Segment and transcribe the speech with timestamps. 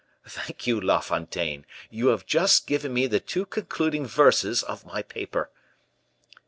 [0.25, 5.03] thank you, La Fontaine; you have just given me the two concluding verses of my
[5.03, 5.51] paper."